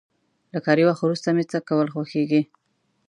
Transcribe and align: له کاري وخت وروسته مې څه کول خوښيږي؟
له 0.53 0.59
کاري 0.65 0.83
وخت 0.85 1.01
وروسته 1.03 1.29
مې 1.35 1.43
څه 1.51 1.57
کول 1.67 1.87
خوښيږي؟ 1.93 2.41